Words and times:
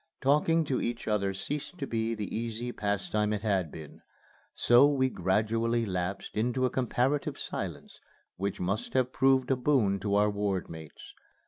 Talking 0.21 0.65
to 0.65 0.81
each 0.81 1.07
other 1.07 1.31
ceased 1.31 1.77
to 1.77 1.85
be 1.85 2.15
the 2.15 2.35
easy 2.35 2.71
pastime 2.71 3.31
it 3.33 3.43
had 3.43 3.71
been; 3.71 4.01
so 4.55 4.87
we 4.87 5.09
gradually 5.11 5.85
lapsed 5.85 6.35
into 6.35 6.65
a 6.65 6.71
comparative 6.71 7.37
silence 7.37 7.99
which 8.35 8.59
must 8.59 8.93
have 8.95 9.13
proved 9.13 9.51
a 9.51 9.55
boon 9.55 9.99
to 9.99 10.15
our 10.15 10.31
ward 10.31 10.71
mates. 10.71 11.13